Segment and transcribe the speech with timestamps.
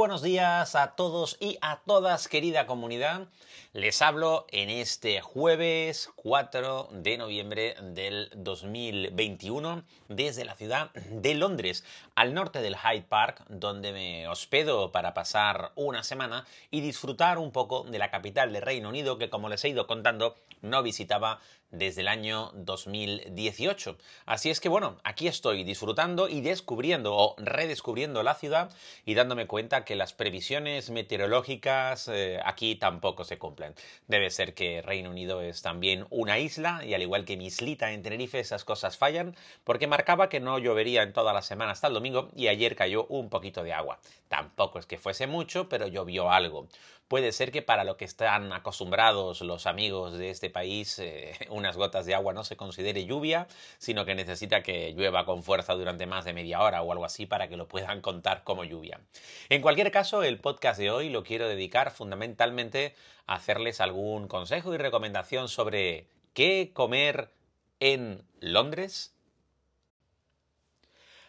[0.00, 3.28] Buenos días a todos y a todas, querida comunidad.
[3.74, 11.84] Les hablo en este jueves 4 de noviembre del 2021 desde la ciudad de Londres,
[12.14, 17.52] al norte del Hyde Park, donde me hospedo para pasar una semana y disfrutar un
[17.52, 21.40] poco de la capital del Reino Unido que, como les he ido contando, no visitaba
[21.70, 23.96] desde el año 2018.
[24.26, 28.70] Así es que bueno, aquí estoy disfrutando y descubriendo o redescubriendo la ciudad
[29.04, 33.74] y dándome cuenta que las previsiones meteorológicas eh, aquí tampoco se cumplen.
[34.08, 37.92] Debe ser que Reino Unido es también una isla y al igual que mi islita
[37.92, 41.86] en Tenerife esas cosas fallan porque marcaba que no llovería en toda la semana hasta
[41.86, 44.00] el domingo y ayer cayó un poquito de agua.
[44.28, 46.68] Tampoco es que fuese mucho, pero llovió algo
[47.10, 51.76] puede ser que para lo que están acostumbrados los amigos de este país, eh, unas
[51.76, 53.46] gotas de agua no se considere lluvia,
[53.78, 57.26] sino que necesita que llueva con fuerza durante más de media hora o algo así
[57.26, 59.00] para que lo puedan contar como lluvia.
[59.48, 62.94] En cualquier caso, el podcast de hoy lo quiero dedicar fundamentalmente
[63.26, 67.30] a hacerles algún consejo y recomendación sobre qué comer
[67.78, 69.14] en Londres.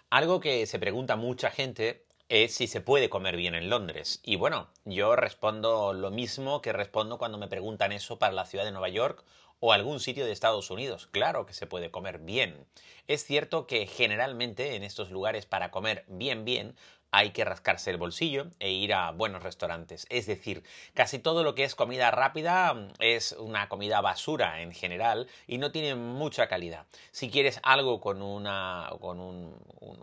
[0.10, 4.22] Algo que se pregunta mucha gente es si se puede comer bien en Londres.
[4.24, 8.64] Y bueno, yo respondo lo mismo que respondo cuando me preguntan eso para la ciudad
[8.64, 9.26] de Nueva York
[9.62, 11.08] o algún sitio de Estados Unidos.
[11.08, 12.66] Claro que se puede comer bien.
[13.08, 16.76] Es cierto que generalmente en estos lugares para comer bien bien
[17.12, 20.08] hay que rascarse el bolsillo e ir a buenos restaurantes.
[20.10, 24.72] Es decir, casi todo lo que es comida rápida mm, es una comida basura en
[24.72, 26.86] general y no tiene mucha calidad.
[27.12, 29.54] Si quieres algo con, una, con,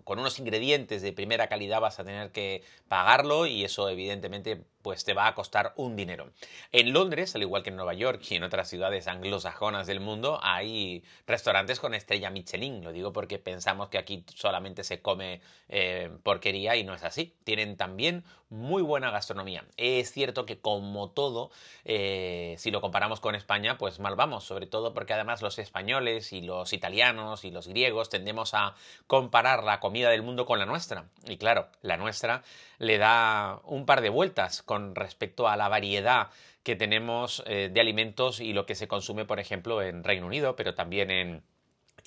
[0.04, 5.04] con unos ingredientes de primera calidad vas a tener que pagarlo y eso evidentemente pues
[5.04, 6.30] te va a costar un dinero.
[6.72, 10.38] En Londres, al igual que en Nueva York y en otras ciudades anglosajonas del mundo,
[10.42, 12.84] hay restaurantes con estrella Michelin.
[12.84, 17.34] Lo digo porque pensamos que aquí solamente se come eh, porquería y no así.
[17.44, 19.64] Tienen también muy buena gastronomía.
[19.76, 21.50] Es cierto que como todo,
[21.84, 26.32] eh, si lo comparamos con España, pues mal vamos, sobre todo porque además los españoles
[26.32, 28.74] y los italianos y los griegos tendemos a
[29.06, 31.08] comparar la comida del mundo con la nuestra.
[31.26, 32.42] Y claro, la nuestra
[32.78, 36.30] le da un par de vueltas con respecto a la variedad
[36.62, 40.54] que tenemos eh, de alimentos y lo que se consume, por ejemplo, en Reino Unido,
[40.54, 41.42] pero también en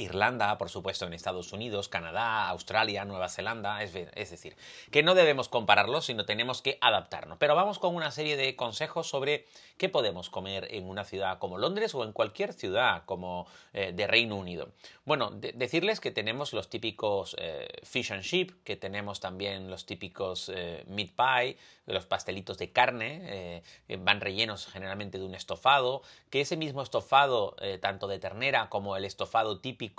[0.02, 4.56] Irlanda, por supuesto, en Estados Unidos, Canadá, Australia, Nueva Zelanda, es, decir,
[4.92, 7.38] que no debemos compararlos, sino tenemos que adaptarnos.
[7.38, 9.46] Pero vamos con una serie de consejos sobre
[9.78, 14.08] qué podemos comer en una ciudad como Londres o en cualquier ciudad como eh, de
[14.08, 14.70] Reino Unido.
[15.06, 20.52] Bueno, decirles que tenemos los típicos eh, fish and chip, que tenemos también los típicos
[20.54, 21.58] eh, meat pie,
[21.88, 23.64] los pastelitos de carne,
[24.00, 29.04] van rellenos generalmente de un estofado, que ese mismo estofado, tanto de ternera como el
[29.04, 29.91] estofado típico,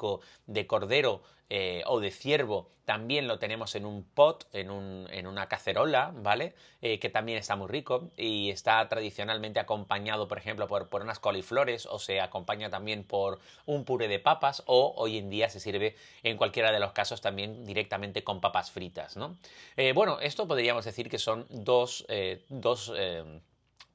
[0.47, 1.22] de cordero
[1.54, 6.54] eh, o de ciervo también lo tenemos en un pot, en, una cacerola, ¿vale?
[6.80, 11.84] Eh, que también está muy rico y está tradicionalmente acompañado, por ejemplo, por, unas coliflores
[11.84, 15.94] o se acompaña también por un puré de papas o hoy en día se sirve
[16.22, 19.36] en cualquiera de los casos también directamente con papas fritas, ¿no?
[19.76, 22.06] Eh, bueno, esto podríamos decir que son dos,
[22.48, 22.92] dos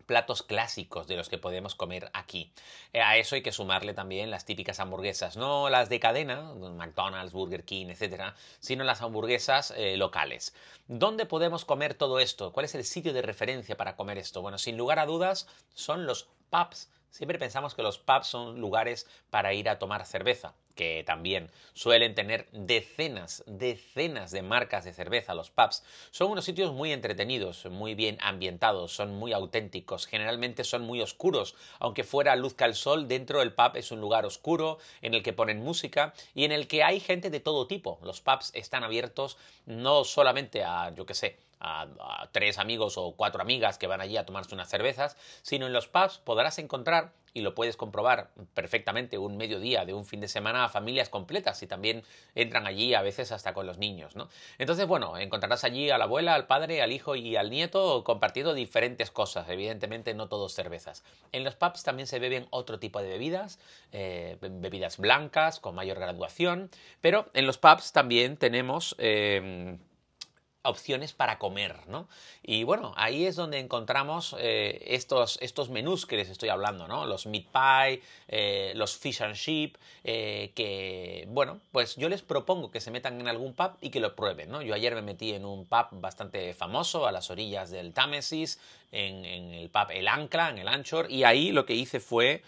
[0.07, 2.51] platos clásicos de los que podemos comer aquí.
[2.93, 7.33] Eh, a eso hay que sumarle también las típicas hamburguesas, no las de cadena, McDonald's,
[7.33, 10.55] Burger King, etcétera, sino las hamburguesas eh, locales.
[10.87, 12.51] ¿Dónde podemos comer todo esto?
[12.53, 14.41] ¿Cuál es el sitio de referencia para comer esto?
[14.41, 16.89] Bueno, sin lugar a dudas, son los pubs.
[17.09, 22.15] Siempre pensamos que los pubs son lugares para ir a tomar cerveza que también suelen
[22.15, 27.95] tener decenas, decenas de marcas de cerveza, los pubs, son unos sitios muy entretenidos, muy
[27.95, 33.39] bien ambientados, son muy auténticos, generalmente son muy oscuros, aunque fuera luzca el sol, dentro
[33.39, 36.83] del pub es un lugar oscuro en el que ponen música y en el que
[36.83, 37.99] hay gente de todo tipo.
[38.03, 43.41] Los pubs están abiertos no solamente a, yo qué sé, a, tres amigos o cuatro
[43.41, 47.41] amigas que van allí a tomarse unas cervezas, sino en los pubs podrás encontrar, y
[47.41, 51.67] lo puedes comprobar perfectamente un mediodía de un fin de semana, a familias completas y
[51.67, 54.27] también entran allí a veces hasta con los niños, ¿no?
[54.57, 58.55] Entonces, bueno, encontrarás allí a la abuela, al padre, al hijo y al nieto compartiendo
[58.55, 61.03] diferentes cosas, evidentemente no todos cervezas.
[61.31, 63.59] En los pubs también se beben otro tipo de bebidas,
[63.91, 66.71] eh, bebidas blancas con mayor graduación,
[67.01, 68.95] pero en los pubs también tenemos...
[68.97, 69.77] Eh,
[70.67, 72.07] opciones para comer, ¿no?
[72.43, 77.05] Y bueno, ahí es donde encontramos eh, estos, estos menús que les estoy hablando, ¿no?
[77.05, 82.71] Los meat pie, eh, los fish and chip, eh, que, bueno, pues yo les propongo
[82.71, 84.61] que se metan en algún pub y que lo prueben, ¿no?
[84.61, 88.59] Yo ayer me metí en un pub bastante famoso a las orillas del Támesis,
[88.91, 92.41] en, el pub El Ancla, en el Anchor, y ahí lo que hice fue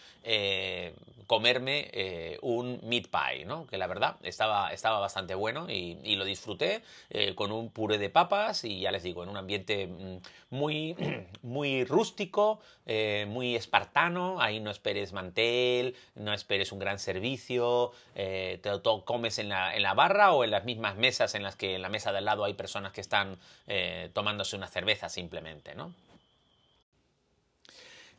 [1.26, 3.66] comerme un meat pie, ¿no?
[3.68, 6.82] Que la verdad estaba, estaba bastante bueno y, lo disfruté
[7.36, 10.18] con un puré de papas y ya les digo, en un ambiente mm,
[10.50, 10.96] muy,
[11.42, 18.60] muy rústico, eh, muy espartano, ahí no esperes mantel, no esperes un gran servicio, eh,
[18.62, 18.70] te,
[19.06, 21.82] comes en la, en la, barra o en las mismas mesas en las que en
[21.82, 23.38] la mesa de al lado hay personas que están
[23.68, 25.94] eh, tomándose una cerveza simplemente, ¿no?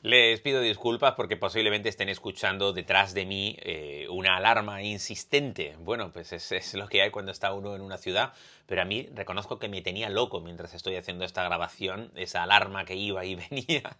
[0.03, 5.77] Les pido disculpas porque posiblemente estén escuchando detrás de mí eh, una alarma insistente.
[5.79, 8.33] Bueno, pues es, lo que hay cuando está uno en una ciudad,
[8.65, 12.87] pero a mí reconozco que me tenía loco mientras estoy haciendo esta grabación, esa alarma
[12.87, 13.95] que iba y venía.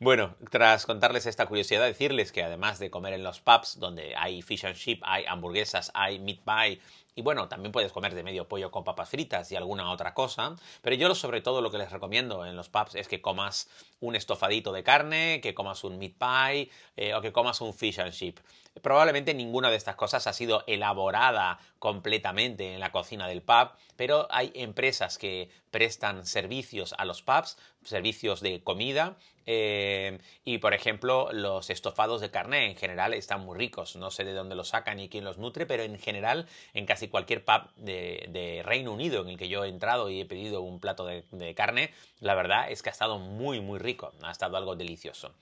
[0.00, 4.42] bueno, tras contarles esta curiosidad, decirles que además de comer en los pubs, donde hay
[4.42, 6.80] fish and chip, hay hamburguesas, hay meat pie,
[7.14, 10.56] y bueno, también puedes comer de medio pollo con papas fritas y alguna otra cosa.
[10.80, 13.68] Pero yo sobre todo lo que les recomiendo en los pubs es que comas
[14.00, 18.00] un estofadito de carne, que comas un meat pie eh, o que comas un fish
[18.00, 18.40] and chip.
[18.80, 24.26] Probablemente ninguna de estas cosas ha sido elaborada completamente en la cocina del pub, pero
[24.30, 29.16] hay empresas que prestan servicios a los pubs, servicios de comida,
[29.46, 33.96] eh, y por ejemplo, los estofados de carne en general están muy ricos.
[33.96, 37.08] No sé de dónde los sacan y quién los nutre, pero en general, en casi
[37.08, 40.80] cualquier pub de, Reino Unido en el que yo he entrado y he pedido un
[40.80, 41.90] plato de, carne,
[42.20, 44.12] la verdad es que ha estado muy, muy rico.
[44.22, 45.34] Ha estado algo delicioso.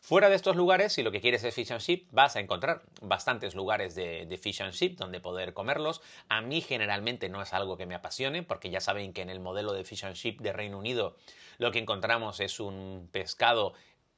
[0.00, 2.82] Fuera de estos lugares, si lo que quieres es fish and chip, vas a encontrar
[3.02, 6.00] bastantes lugares de, de fish and chip donde poder comerlos.
[6.28, 9.40] A mí generalmente no es algo que me apasione, porque ya saben que en el
[9.40, 11.16] modelo de fish and chip de Reino Unido
[11.58, 13.47] lo que encontramos es un pescado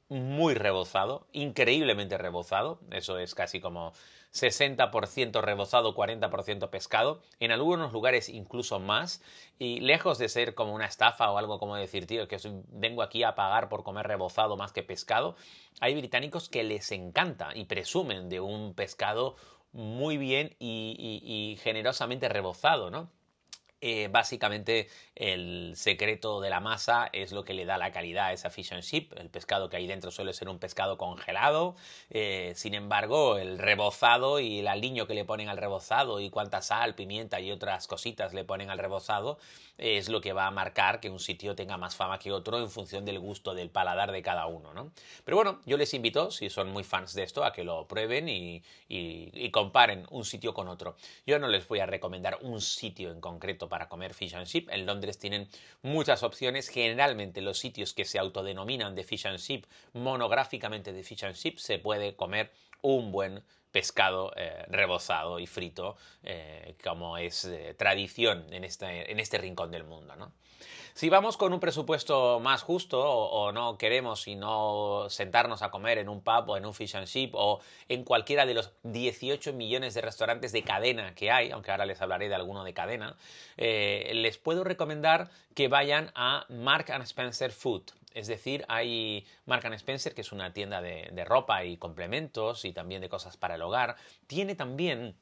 [0.09, 3.93] muy rebozado, increíblemente rebozado, eso es casi como
[4.33, 9.21] 60% rebozado, 40% pescado, en algunos lugares incluso más,
[9.57, 12.37] y lejos de ser como una estafa o algo como decir, tío, que
[12.71, 15.35] vengo aquí a pagar por comer rebozado más que pescado,
[15.79, 19.37] hay británicos que les encanta y presumen de un pescado
[19.71, 23.09] muy bien y generosamente rebozado, ¿no?
[23.83, 28.33] Eh, básicamente el secreto de la masa es lo que le da la calidad a
[28.33, 29.11] esa fish and chip.
[29.17, 31.75] El pescado que hay dentro suele ser un pescado congelado.
[32.11, 36.61] Eh, sin embargo, el rebozado y el aliño que le ponen al rebozado y cuánta
[36.61, 39.39] sal, pimienta y otras cositas le ponen al rebozado
[39.79, 42.69] es lo que va a marcar que un sitio tenga más fama que otro en
[42.69, 44.73] función del gusto del paladar de cada uno.
[44.73, 44.91] ¿no?
[45.25, 48.29] Pero bueno, yo les invito, si son muy fans de esto, a que lo prueben
[48.29, 50.95] y, y comparen un sitio con otro.
[51.25, 54.69] Yo no les voy a recomendar un sitio en concreto para comer fish and chip.
[54.69, 55.47] En Londres tienen
[55.81, 56.67] muchas opciones.
[56.67, 61.57] Generalmente los sitios que se autodenominan de fish and chip, monográficamente de fish and chip,
[61.57, 62.51] se puede comer
[62.81, 69.19] un buen pescado eh, rebozado y frito, eh, como es eh, tradición en este, en
[69.19, 70.15] este rincón del mundo.
[70.15, 70.31] ¿no?
[70.93, 76.09] Si vamos con un presupuesto más justo o, no queremos sino sentarnos a comer en
[76.09, 79.93] un pub o en un fish and chip o en cualquiera de los 18 millones
[79.93, 83.15] de restaurantes de cadena que hay, aunque ahora les hablaré de alguno de cadena,
[83.57, 87.83] les puedo recomendar que vayan a Mark and Spencer Food.
[88.13, 92.73] Es decir, hay Mark Spencer, que es una tienda de, de ropa y complementos y
[92.73, 93.95] también de cosas para el hogar.
[94.27, 95.15] Tiene también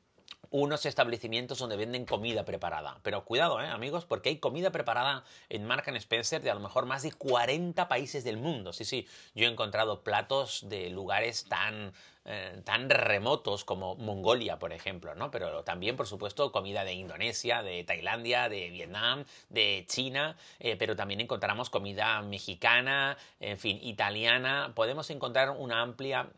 [0.51, 2.99] unos establecimientos donde venden comida preparada.
[3.03, 6.85] Pero cuidado, ¿eh, amigos, porque hay comida preparada en Mark Spencer de a lo mejor
[6.85, 8.73] más de 40 países del mundo.
[8.73, 11.93] Sí, sí, yo he encontrado platos de lugares tan,
[12.25, 15.31] eh, tan remotos como Mongolia, por ejemplo, ¿no?
[15.31, 20.95] Pero también, por supuesto, comida de Indonesia, de Tailandia, de Vietnam, de China, eh, pero
[20.95, 24.71] también encontramos comida mexicana, en fin, italiana.
[24.75, 26.29] Podemos encontrar una amplia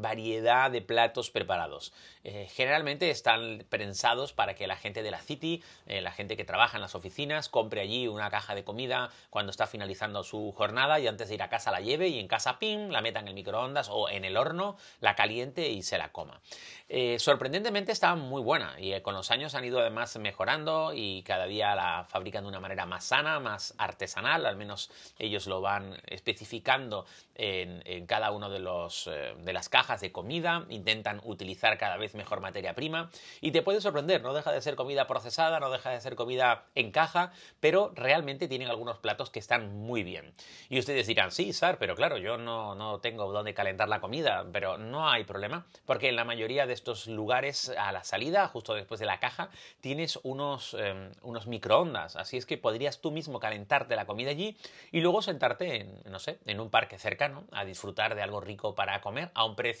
[0.00, 1.92] variedad de platos preparados.
[2.24, 6.44] Eh, generalmente están pensados para que la gente de la City, eh, la gente que
[6.44, 11.00] trabaja en las oficinas, compre allí una caja de comida cuando está finalizando su jornada
[11.00, 13.28] y antes de ir a casa la lleve y en casa, pim, la meta en
[13.28, 16.40] el microondas o en el horno, la caliente y se la coma.
[16.88, 21.46] Eh, sorprendentemente está muy buena y con los años han ido además mejorando y cada
[21.46, 26.00] día la fabrican de una manera más sana, más artesanal, al menos ellos lo van
[26.06, 31.96] especificando en, en cada uno de, los, de las cajas de comida, intentan utilizar cada
[31.96, 35.70] vez mejor materia prima y te puede sorprender, no deja de ser comida procesada, no
[35.70, 40.34] deja de ser comida en caja, pero realmente tienen algunos platos que están muy bien.
[40.68, 44.44] Y ustedes dirán, sí, Sar, pero claro, yo no, no tengo dónde calentar la comida,
[44.52, 48.74] pero no hay problema, porque en la mayoría de estos lugares a la salida, justo
[48.74, 49.48] después de la caja,
[49.80, 54.56] tienes unos, em, unos microondas, así es que podrías tú mismo calentarte la comida allí
[54.92, 58.74] y luego sentarte en, no sé, en un parque cercano a disfrutar de algo rico
[58.74, 59.77] para comer a un precio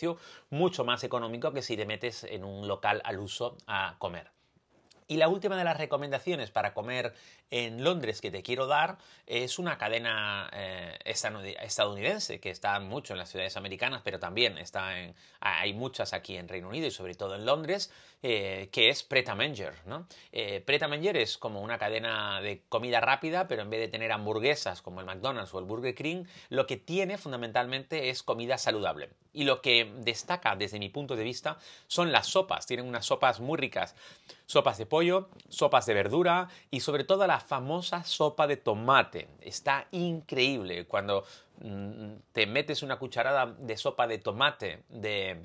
[0.50, 4.37] mucho más económico que si te metes en un local al uso a comer.
[5.10, 7.14] Y la última de las recomendaciones para comer
[7.50, 13.18] en Londres que te quiero dar es una cadena eh, estadounidense que está mucho en
[13.18, 17.14] las ciudades americanas, pero también está en, hay muchas aquí en Reino Unido y sobre
[17.14, 17.90] todo en Londres,
[18.22, 19.74] eh, que es Pret a Manger.
[19.86, 20.06] ¿no?
[20.30, 23.88] Eh, Pret a Manger es como una cadena de comida rápida, pero en vez de
[23.88, 28.58] tener hamburguesas como el McDonald's o el Burger King, lo que tiene fundamentalmente es comida
[28.58, 29.08] saludable.
[29.32, 32.66] Y lo que destaca desde mi punto de vista son las sopas.
[32.66, 33.94] Tienen unas sopas muy ricas.
[34.46, 34.97] Sopas de pollo,
[35.48, 39.28] sopas de verdura y sobre todo la famosa sopa de tomate.
[39.40, 41.24] Está increíble cuando
[41.60, 45.44] mm, te metes una cucharada de sopa de tomate de,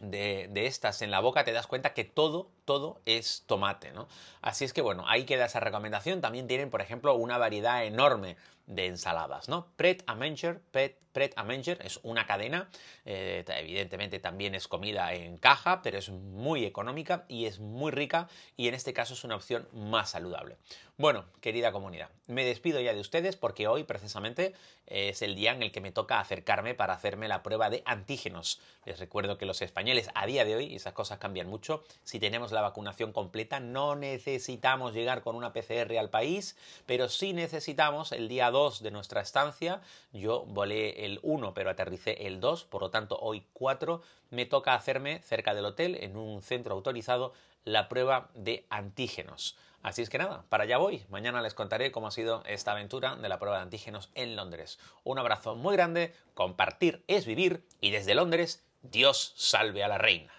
[0.00, 4.08] de, de, estas en la boca, te das cuenta que todo, todo es tomate, ¿no?
[4.42, 6.20] Así es que bueno, ahí queda esa recomendación.
[6.20, 8.36] También tienen, por ejemplo, una variedad enorme
[8.66, 9.68] de ensaladas, ¿no?
[9.76, 12.68] Pret a Manger, Pret, Pret a Manger es una cadena,
[13.04, 18.28] eh, evidentemente también es comida en caja, pero es muy económica y es muy rica
[18.56, 20.56] y en este caso es una opción más saludable.
[20.98, 24.54] Bueno, querida comunidad, me despido ya de ustedes porque hoy precisamente
[24.86, 28.60] es el día en el que me toca acercarme para hacerme la prueba de antígenos.
[28.84, 32.18] Les recuerdo que los españoles a día de hoy, y esas cosas cambian mucho, si
[32.18, 36.56] tenemos la vacunación completa no necesitamos llegar con una PCR al país,
[36.86, 39.82] pero sí necesitamos el día 2 de nuestra estancia.
[40.14, 44.72] Yo volé el 1 pero aterricé el 2, por lo tanto hoy 4 me toca
[44.72, 47.34] hacerme cerca del hotel en un centro autorizado
[47.64, 49.58] la prueba de antígenos.
[49.82, 51.04] Así es que nada, para allá voy.
[51.10, 54.78] Mañana les contaré cómo ha sido esta aventura de la prueba de antígenos en Londres.
[55.04, 60.32] Un abrazo muy grande, compartir es vivir y desde Londres, Dios salve a la reina.